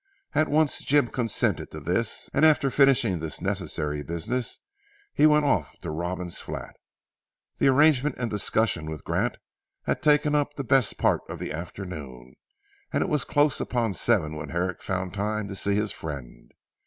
At 0.33 0.47
once 0.47 0.79
Jim 0.83 1.09
consented 1.09 1.69
to 1.69 1.79
this, 1.79 2.27
and 2.33 2.43
after 2.43 2.71
finishing 2.71 3.19
this 3.19 3.39
necessary 3.39 4.01
business, 4.01 4.57
he 5.13 5.27
went 5.27 5.45
off 5.45 5.79
to 5.81 5.91
Robin's 5.91 6.39
flat. 6.41 6.75
The 7.59 7.67
arrangement 7.67 8.15
and 8.17 8.27
discussion 8.27 8.89
with 8.89 9.03
Grant 9.03 9.37
had 9.83 10.01
taken 10.01 10.33
up 10.33 10.55
the 10.55 10.63
best 10.63 10.97
part 10.97 11.21
of 11.29 11.37
the 11.37 11.51
afternoon, 11.53 12.33
and 12.91 13.03
it 13.03 13.09
was 13.09 13.23
close 13.25 13.61
upon 13.61 13.93
seven 13.93 14.33
when 14.35 14.49
Herrick 14.49 14.81
found 14.81 15.13
time 15.13 15.47
to 15.49 15.55
see 15.55 15.75
his 15.75 15.91
friend. 15.91 16.49